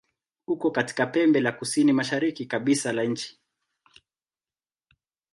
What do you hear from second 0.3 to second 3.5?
Uko katika pembe la kusini-mashariki kabisa la nchi.